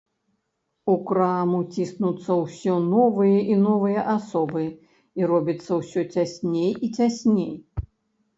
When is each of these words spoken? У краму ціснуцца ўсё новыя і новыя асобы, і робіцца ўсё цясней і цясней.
У 0.91 0.93
краму 1.09 1.59
ціснуцца 1.75 2.37
ўсё 2.43 2.77
новыя 2.93 3.43
і 3.57 3.59
новыя 3.67 4.01
асобы, 4.15 4.65
і 5.21 5.31
робіцца 5.33 5.71
ўсё 5.83 6.01
цясней 6.13 6.71
і 6.75 6.87
цясней. 6.97 7.53